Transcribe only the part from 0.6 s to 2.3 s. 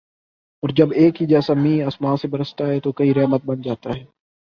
اور جب ایک ہی جیسا مینہ آسماں سے